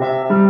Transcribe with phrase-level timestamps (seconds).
[0.00, 0.47] おは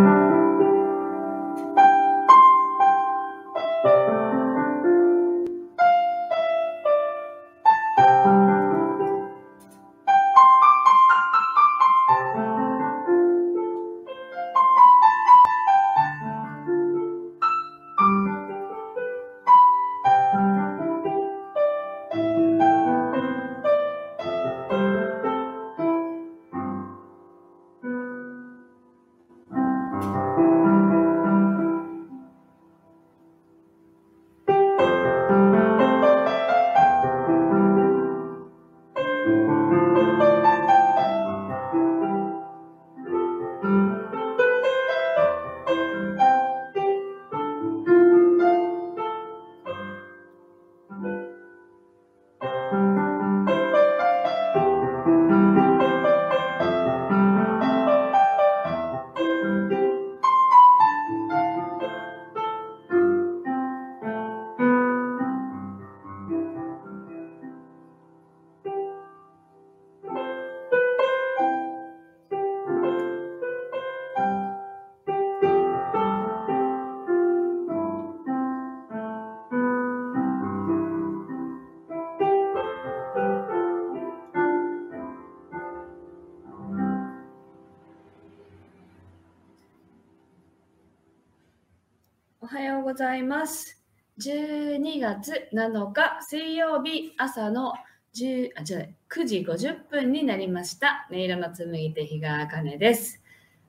[92.99, 93.81] ざいます。
[94.19, 97.75] 12月7日水曜日朝の
[98.17, 101.07] 10あじゃ9時50分になりました。
[101.09, 103.23] 音色の紡手日川茜です。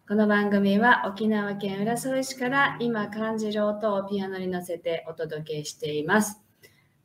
[0.07, 6.41] この番組は沖縄県浦添市から今感じる音をピアノに乗せてお届けしています。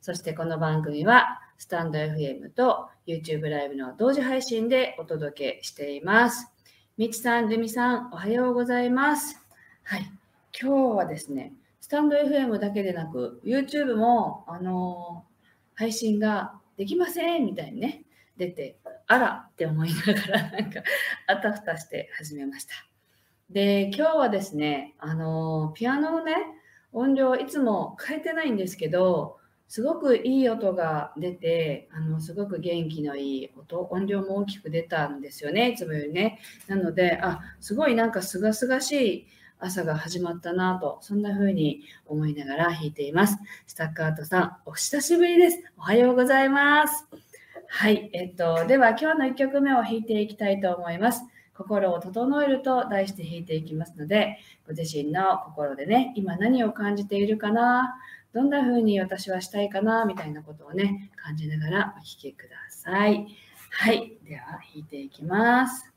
[0.01, 6.51] そしてこの番組はスタンド FM と YouTube ライブの同時配信でお届けしています。
[6.97, 9.39] みちさん、るみさん、おはようございます。
[9.83, 10.11] はい。
[10.59, 15.35] 今日はですね、スタンド FM だけでなく、YouTube も、あのー
[15.77, 18.05] 配信ができませんみたいにね、
[18.37, 20.81] 出て、あらって思いながら、 なんか、
[21.27, 22.73] あたふたして始めました。
[23.49, 26.33] で、今日はですね、あのーピアノのね、
[26.93, 36.39] 音量いつも変えてないんですけど、すごくいい音が出て、あの、すごく元気のいい音、音量も大きく出たんですよね、いつもよりね。
[36.67, 39.27] なので、あ、すごいなんかすがすがしい
[39.65, 43.37] 朝が始まったなと、そんな風に思いながら弾いています。
[43.65, 45.57] スタッカートさん、お久しぶりです。
[45.75, 47.07] おはようございます。
[47.67, 51.23] はい、えっと、では今日の1曲目を弾いていきたいと思います。
[51.55, 54.37] 心を整えると題して弾いていきますので、
[54.67, 57.95] ご自身の心でね、今何を感じているかな、
[58.33, 63.25] どんな風に私はしたいかな、みたいなことをね、感じながらお聴きください。
[63.71, 65.94] はい、では弾いていきます。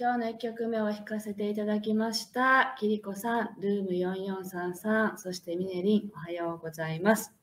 [0.00, 2.76] 今日の1曲目を弾かせていただきました。
[2.78, 7.34] キリコさん、ルーム4433、そしてミネリン、おはようございます。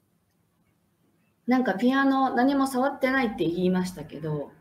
[1.48, 4.54] なんかピアノ何も触ってないって言いましたけど、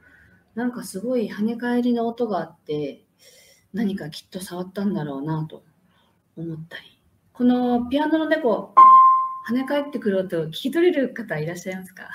[0.57, 3.05] なんかすごい跳ね返りの音があって、
[3.73, 5.63] 何かきっと触ったんだろうなと
[6.37, 7.01] 思ったり。
[7.33, 8.75] このピアノの猫、
[9.47, 12.09] 跳ね返ってくる音を聞き取れる方いらっしゃいますか？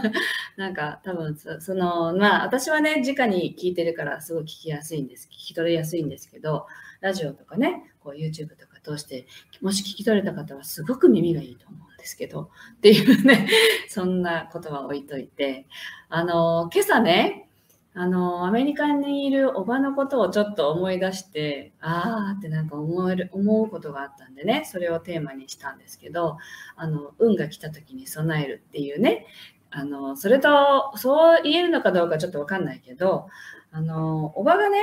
[0.56, 6.66] なんか多分そのまあ私はね直に聞いてるからすごい聞きやすいんです聞き取れやすいんですけど
[7.00, 9.26] ラジオとかねこう YouTube とか通して
[9.60, 13.46] もし聞き取れた方はすごく耳がいいと思うんですけどっていうね
[13.88, 15.66] そんなことは置いといて
[16.08, 17.49] あの今朝ね
[17.92, 26.38] あのアメリカにいるおばのことをちょっと思い出してああってなんか思える思うことがあったんでねそれをテーマにしたんですけど
[26.76, 29.26] あの運が来た時に備えるっていうね
[29.70, 33.28] あのそれとそう言えるのかどうかちょっと分かんないけど
[33.72, 34.78] あのおばがね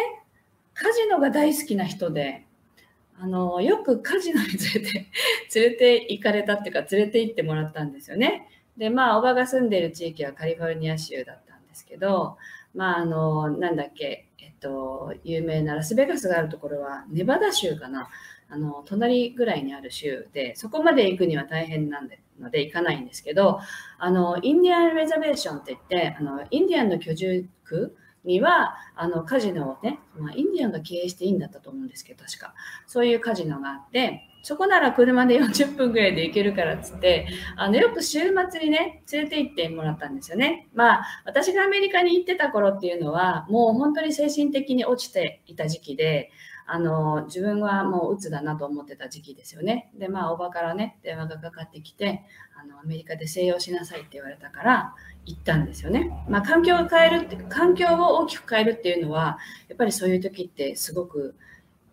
[0.74, 2.46] カジノが大好きな人で
[3.20, 5.08] あのよくカジノに連れて
[5.56, 8.48] 連れて行かれたっていうか連れて行ってもらったんですよね。
[8.78, 12.38] でまあおばが住んでいる地域はカリフォルニア州だったんですけど
[12.74, 18.10] まああのなんだっけえっと有名なラスベガスがあるところはネバダ州かな。
[18.50, 23.60] あの隣ぐらいにある州でそこまで行くには大変なんでので行かないんですけど
[23.98, 32.54] あのインディアン・レザベーションって言ってあのインディアンの居住区にはあのカジノをね、まあ、インディアンが経営していいんだったと思うんですけど確か。
[32.86, 38.20] そういうカジノがあってそこなら車で40分ぐらいで行けるからっつってあのよく週
[38.50, 40.68] 末にね連れて行ってもらったんですよね。
[40.74, 46.32] まあ私がアメリカに行ってた頃っていうのはもう本当に精神的に落ちていた時期で
[46.66, 49.90] あの自分はもう鬱だなと思ってた時期ですよね。
[49.98, 52.24] でまあおばからね電話がかかってきて
[52.60, 56.12] あのアメリカで静養しなさいって言われたから行ったんですよね。
[56.30, 59.40] まあ環境を変えるって環境を大きく変えるっていうのは
[59.70, 61.36] やっぱりそういう時ってすごく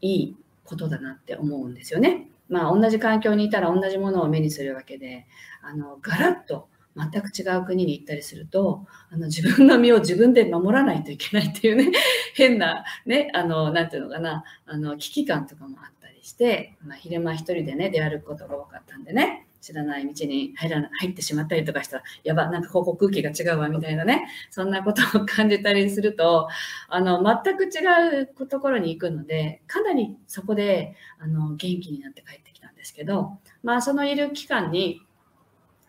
[0.00, 2.28] いいことだなって思うんですよね。
[2.48, 5.26] まあ同じ環境にいたら同じものを目にするわけで
[5.62, 11.90] あのガラッと全く違う国に行ったりするとあの自分の身を自分で守らないといけないっていうね
[12.34, 19.46] 変なねあのなていうのかなあの危機感とかもあったりして、まあ、昼間一人でね出歩くことが多かったんでね。
[19.64, 26.48] 知らない道に入ら入ってしまったりとかしたらやばなんかここ空気が違うわみたいなねそんなことを感じたりすると
[26.88, 35.00] あの全く違うところに行くのでかなりそこであの元気になって帰ってきたんですけどまあそのいる期間に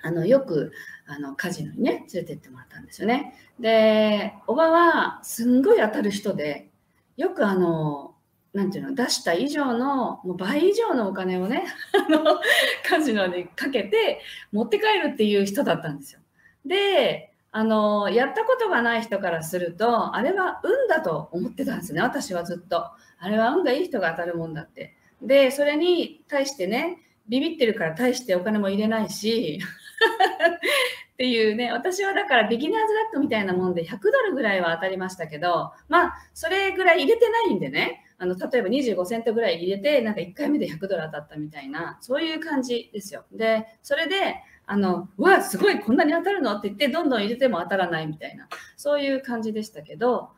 [0.02, 0.72] あのよく
[1.06, 3.34] あのカジノにね連れてってもらったんですよね。
[3.60, 6.70] でおばはすんごい当たる人で
[7.18, 8.15] よくあの
[8.56, 12.40] なんていうの出した以上のもう倍以上のお金をね あの
[12.88, 14.22] カジノにかけて
[14.54, 16.22] 持って帰るっていう人だったんですよ。
[16.66, 22.86] であのやったことがない人からするとあれは運だと思ってたんですね私はずっと。
[23.18, 24.96] あれは運がいい人が当たるもんだって。
[25.22, 29.60] でそれに対してねビビってるから大してお金も入れないし
[31.14, 43.26] っていうね私はだからビギナーズラックみたいなもんで100ドルぐらいは当たりましたけどまあそれぐらい入れてないんでねあの例えば25セントぐらい入れてなんか1回目で100ドル当たったみたいなそういう感じですよ。
[43.32, 46.58] でそれであのうわすごいこんなに当たるの？
[46.58, 50.30] って言ってどんどん入れても当たらないみたいなそういう感じでしたけど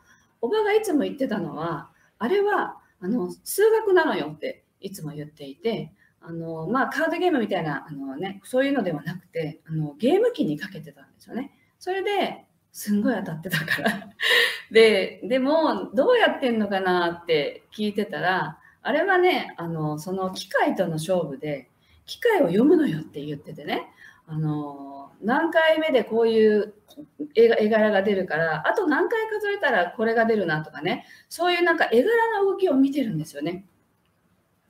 [0.41, 11.51] おばがいつも言ってたのはあれはあの数学なのよっていつも言っていてあのまあ、カードゲームみたいなあの、ね、そういうのではなくてあのゲーム機にかけてたんですよね。
[11.79, 14.10] それですんごい当たってたから。
[14.71, 21.69] ででもどうやってんのかなって聞いてたらあれはねあのその機械との勝負で
[22.05, 23.88] 機械を読むのよって言っててね
[24.27, 26.74] あの何回目でこういう
[27.36, 33.65] 絵柄が出るからあと何回数えたらこれが出るなとかねそういうなんか絵柄の動きを見てるんですよね。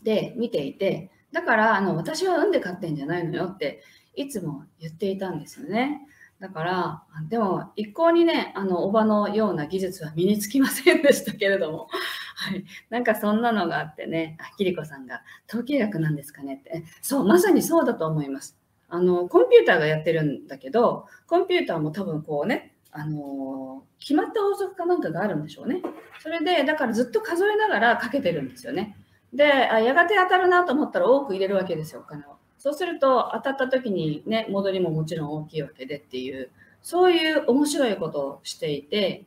[0.03, 3.81] で見ていてだからあの私は運で勝ってんじゃないのよって
[4.15, 6.01] いつも言っていたんですよね。
[6.39, 11.87] だからでも一向にねあのおばのような技術は身につきませんでしたけれども、
[12.35, 16.61] はい、なんかそんなのがあってねあきりこさんが統計学なんですかね？
[16.61, 18.57] ってそうまさにそうだと思います。
[18.89, 25.81] あのコンピューターがやってるんだけどコンピューターも多分こうねあの決まった法則かなんかがあるんでしょうね。
[26.19, 28.95] それでだからずっと数えながらかけてるんですよね。
[29.33, 32.36] であやがて当たるなと思ったら多く入れるわけですよお金を。
[32.57, 36.49] そうすると当たった時にね戻りももちろん大きいわけでっていう
[36.81, 39.23] そういう面白いことをしていて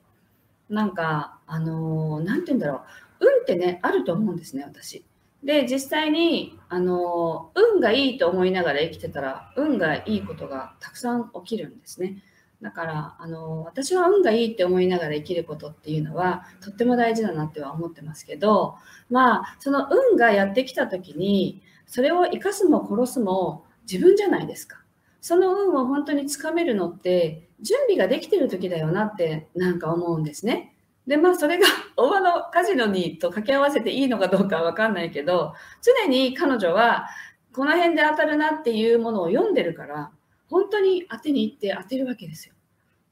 [0.68, 2.82] なんかあの何て言うんだろ
[3.20, 5.04] う運ってねあると思うんですね私。
[5.42, 12.22] で実際にあの運がいいと思いながら生きてたら運がいいことがたくさん起きるんですね。
[12.62, 18.76] だからあの私は運がいいって思いながら生きることっていうのはとっても大事だなっては思ってますけど
[19.08, 24.80] まあその運がやってきた時にそれを生かすも殺すも自分じゃないですか。
[25.20, 30.74] その運を本当につかめるのって準備ができてる時だよなってなんか思うんですね。
[31.06, 37.08] でまあそれが 大場のカジノにと掛け合わせていいのかどうかは分かんないけど常に彼女は
[37.52, 40.10] この辺で当たるなっていうものを読んでるから
[40.50, 42.54] 本当に当てに行って当てるわけですよ。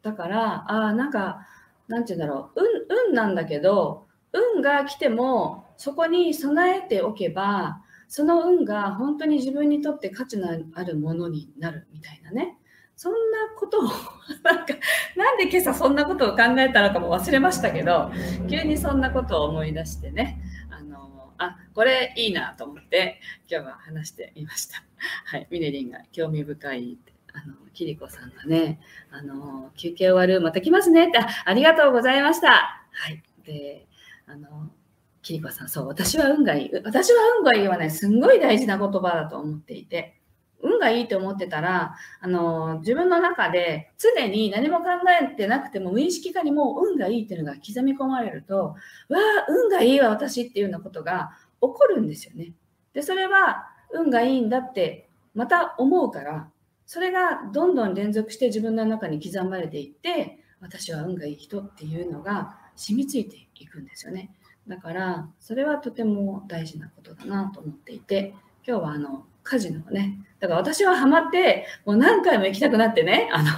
[0.02, 1.46] だからああなんか
[1.86, 12.58] なんて言うんだろう運運なんだけど運が来てもそこに備えておけばその運が本当に自分にとって価値のあるものになるみたいなね
[12.96, 13.18] そんな
[13.56, 13.82] ことを
[14.42, 14.74] なんか
[15.16, 18.10] なんで今朝そんなことを考えたのかも忘れましたけど
[18.48, 20.40] 急にそんなことを思い出してね
[20.70, 24.82] あのあこれいいなと思って今日は話してみました。
[25.26, 26.98] はい、ミネリンが興味深い
[27.34, 28.80] あの、キリコさんがね、
[29.10, 32.48] あの、休憩終わる、また来ますねってあ、りがとうございました。
[32.90, 33.22] はい。
[33.44, 33.86] で、
[34.26, 34.70] あの、
[35.22, 36.70] キリコさん、そう、私は運がいい。
[36.84, 40.18] 私は運がいいはね、すんごい大事な言葉だと思っていて、
[40.60, 44.86] 運がいいと思ってたら、あの、自分の中で常に何も考
[45.22, 48.74] えてなくても、無意識化にもう運がいいっていうのが刻み込まれると、わ
[49.10, 51.30] あ、運がいいわ、私っていうようなことが
[51.60, 52.52] 起こるんですよね。
[52.92, 56.48] で、それは運がいいんだってまた思うから、
[56.88, 64.30] それがどんどん連続して自分の中に刻まれていって私は運がいい人っていうのが染みついていくんですよね。
[64.66, 68.34] だからそれはとても大事なことだなと思っていて
[68.66, 73.50] 今日はあのカジノをねだから私はハマってもう何回も行きたくなってねあの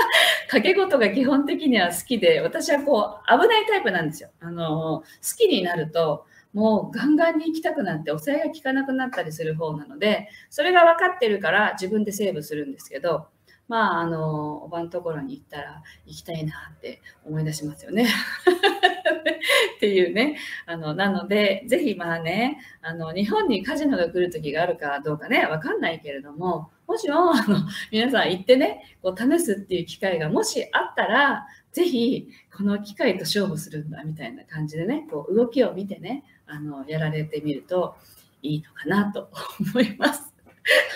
[0.48, 4.30] 掛け事が基本的には好きで私はこう危ないタイプなんですよ。
[4.40, 5.04] あの好
[5.36, 13.26] きになるともうガンガンに行きたくなって抑えが効かなくなったりする方なのでそれが分かってるから自分でセーブするんですけど
[13.68, 18.06] まああのおばのところに行ったら行きたいなって思い出しますよね。
[19.76, 27.58] っていうねあのなのでぜひまあねあの日本にカジノが来る時があるかどうかね分かんないけれどももしもあの
[27.92, 37.96] 皆さん行ってねこう試すっていう機会がもしあったらぜひこの機会と勝負するんだみたいな感じでねこう動きを見てねあのやられてみると
[38.42, 39.30] いいのかなと
[39.72, 40.32] 思います。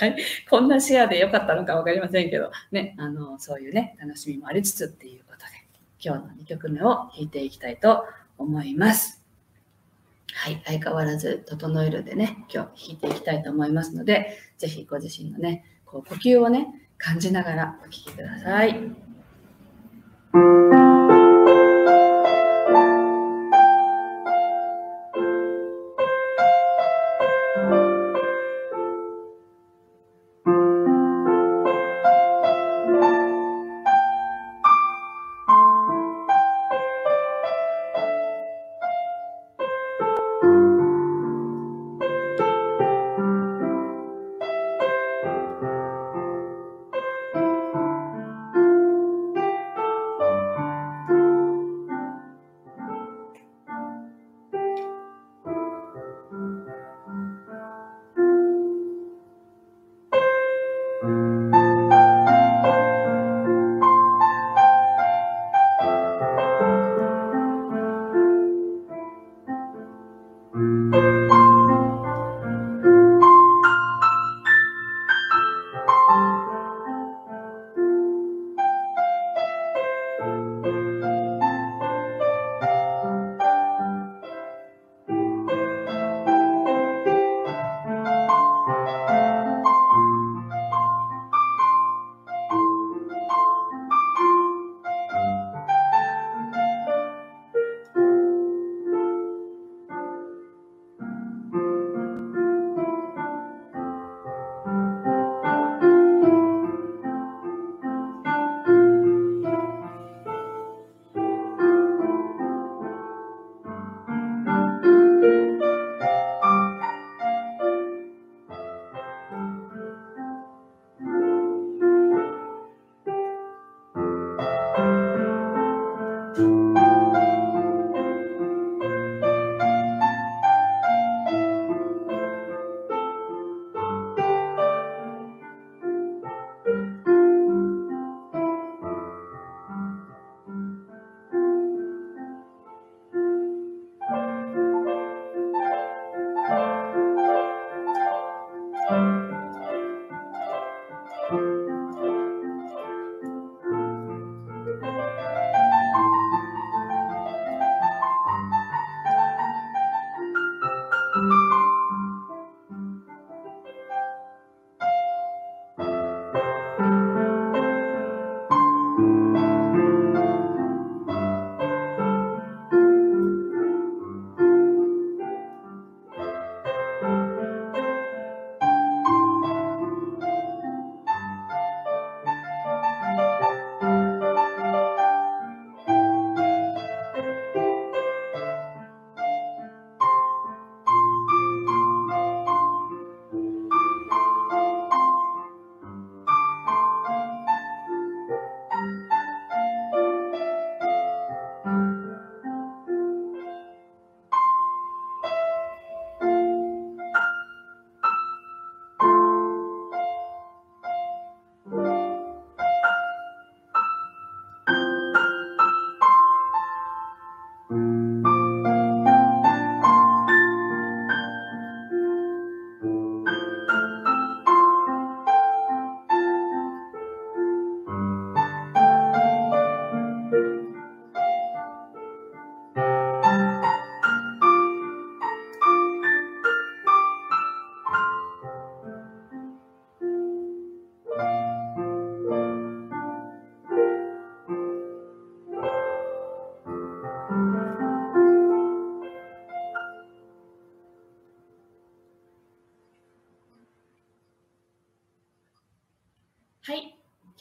[0.01, 0.17] はい、
[0.51, 5.45] こんなシェアで良かったのか分かりませんけど、ね、あのそういうね楽しみもありつつっていうことで
[5.99, 8.05] 今日の2曲目を弾いていきたいと
[8.37, 9.23] 思います。
[10.35, 16.69] はい、相変わらず整えるでね今日弾いていきたいと思いますので是非ご自身のねこう呼吸をね
[16.99, 18.71] 感じながらお聴きください。
[18.71, 18.81] はい、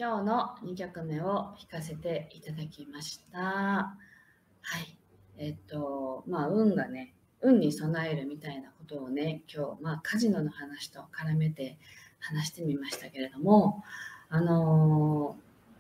[0.03, 3.39] 今日の2曲目を弾かせていただきました。
[3.39, 3.93] は
[4.79, 4.97] い、
[5.37, 11.77] えっと、まあ、運がね、運に備えるみたいなことをね、今日、まあ、カジノの話と絡めて
[12.19, 13.83] 話してみましたけれども、
[14.29, 15.35] あの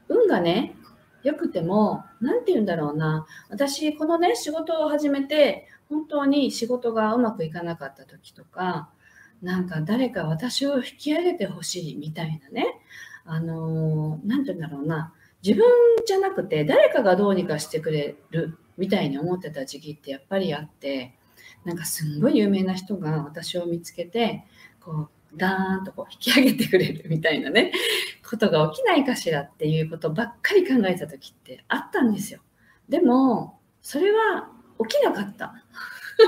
[0.07, 0.75] ー、運がね、
[1.23, 8.91] 良くても、何て言うんだろうな、私、このね、仕事を始めて、本当に仕事がうまくいかなかった時とか、
[9.41, 12.75] なんか誰か私を引き上げてほしいみたいなね、
[13.25, 15.65] あのー、て言うんだろうな、自分
[16.05, 21.15] じゃなくて誰かがどうにかしてくれるみたいに思ってた時期ってやっぱりあって、
[21.65, 24.45] なんかすんごい有名な人が私を見つけて、
[24.79, 27.71] こう、ダーンとこう引き上げてくれるみたいなね、
[28.27, 32.41] ことが起きないかしらっていうことばっかり考えた時ってあったんですよ。
[32.89, 34.49] でも、それは
[34.87, 35.63] 起きなかった。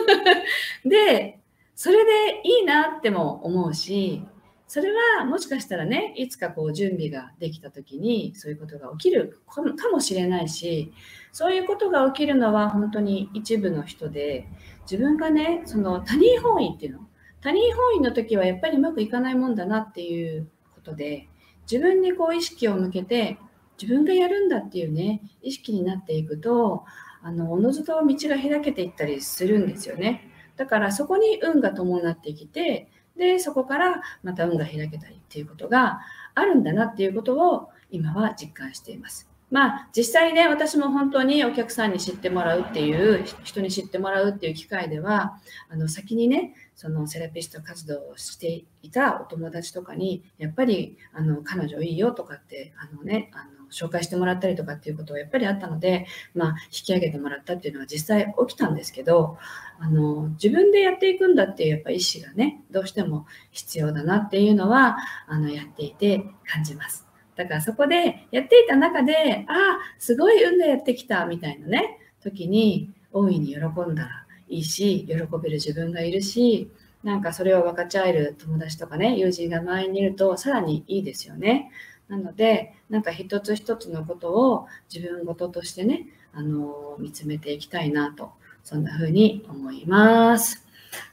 [0.86, 1.40] で、
[1.76, 4.26] それでいいなっても思うし、
[4.74, 10.92] それはもしかしたらね、いつかこう準備ができた時にそういうことが起きるかもしれないし、
[11.32, 14.50] そういうことが起きるのは本当に一部の人で、
[14.90, 17.08] 自分がね、その他人本位っていうの、
[17.40, 21.30] 他人本位の時はやっぱりうまくいかないもんだなっていうことで、
[21.72, 23.38] 自分にこう意識を向けて、
[23.80, 26.84] 自分がやるんだっていうね、意識になっていくと、
[27.22, 30.32] あの、おのずと道が開けていったりするんですよね。
[30.56, 36.02] だからそこに運が伴ってきて、で、そこからまた運が開けたりっていうことが
[36.36, 39.30] あるんだなっていうことを今は実感しています。
[39.54, 45.38] まあ実際ね、私も本当にお客さんに知ってもらうっていう、人に知ってもらうっていう機会では、
[45.70, 59.38] あの先にね、そのセラピスト活動をしていたお友達とかに、やっぱりあの彼女いいよとかって、あのね、あの紹介してもらったりとかっていうことはやっぱりあったので、まあ引き上げてもらったっていうのは実際起きたんですけど、
[59.80, 67.08] あの自分でやっていくんだっていうやっぱ意思がね、どうしても必要だなっていうのは、あのやっていて感じます。
[67.36, 76.70] だからそこでやっていた中で、ああ、すごい運がやってきたみたいなね、時に大いに喜んだらいいし、喜べる自分がいるし、
[77.04, 81.70] なんかそれを分かち合える友達とかね、友人が周りにいるとさらにいいですよね。
[82.08, 88.32] なので、なんか一つ一つのことを自分事としてね、あの見つめていきたいなと、
[88.64, 90.66] そんな風に思います。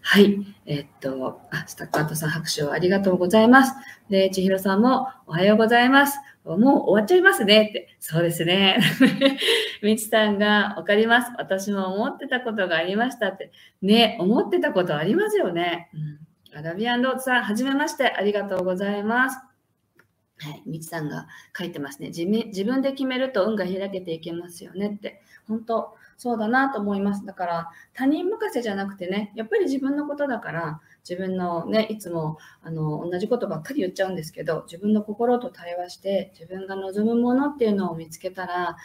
[0.03, 0.39] はい。
[0.67, 3.75] えっと、あ、スタッカートさん拍手をありがとうございます。
[4.09, 6.19] で、千尋さんもおはようございます。
[6.45, 7.97] もう終わっちゃいますねって。
[8.01, 8.79] そうですね。
[9.83, 11.33] みちさんがわかります。
[11.39, 13.53] 私も思ってたことがありましたって。
[13.83, 15.91] ね、思ってたことありますよね。
[16.53, 18.11] うん、アラビアンロードさん、はじめまして。
[18.11, 19.50] ありがとうございます。
[20.43, 21.27] はい、みちさんが
[21.57, 22.25] 書いてますね自。
[22.25, 25.21] 自分で決めると運が開けていけますよねって。
[25.47, 27.25] 本当、そうだなと思います。
[27.25, 38.77] だから他人任せじゃなくてね、やっぱり自分のことだから、自分のね、いつもあの同じことばっかり言っちゃうんですけど、自分の心と対話して、自分が望むものっていうのを見つけたら、あ、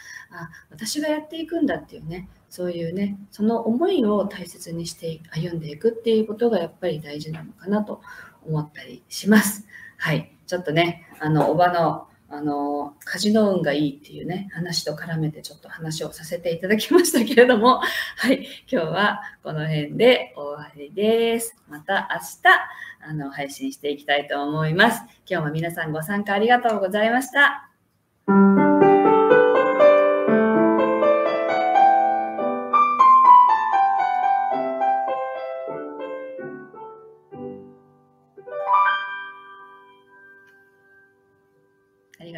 [0.70, 8.00] 私がやっていくんだっていうね、そういうね、その思いを大切にして歩んでいくっていうことがやっぱり大事なのかなと
[8.46, 9.66] 思ったりします。
[9.98, 10.35] はい。
[10.46, 17.80] ちょっとね、あの、おばのあの、カジノ運がいいっていうね、話と絡めてちょっと話をさせていただきましたけれども、
[18.18, 21.56] はい、今日はこの辺で終わりです。
[21.68, 25.02] また明日、あの、配信していきたいと思います。
[25.28, 27.70] 今日も皆さんご参加ありがとうございました。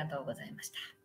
[0.08, 0.97] とうございました。